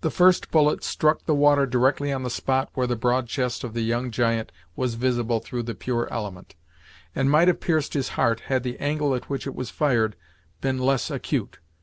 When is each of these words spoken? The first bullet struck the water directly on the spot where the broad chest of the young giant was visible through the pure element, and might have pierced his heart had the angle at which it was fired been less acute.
The 0.00 0.10
first 0.10 0.50
bullet 0.50 0.82
struck 0.82 1.26
the 1.26 1.34
water 1.34 1.66
directly 1.66 2.10
on 2.10 2.22
the 2.22 2.30
spot 2.30 2.70
where 2.72 2.86
the 2.86 2.96
broad 2.96 3.26
chest 3.28 3.64
of 3.64 3.74
the 3.74 3.82
young 3.82 4.10
giant 4.10 4.50
was 4.76 4.94
visible 4.94 5.40
through 5.40 5.64
the 5.64 5.74
pure 5.74 6.08
element, 6.10 6.54
and 7.14 7.30
might 7.30 7.48
have 7.48 7.60
pierced 7.60 7.92
his 7.92 8.08
heart 8.16 8.40
had 8.46 8.62
the 8.62 8.78
angle 8.80 9.14
at 9.14 9.28
which 9.28 9.46
it 9.46 9.54
was 9.54 9.68
fired 9.68 10.16
been 10.62 10.78
less 10.78 11.10
acute. 11.10 11.58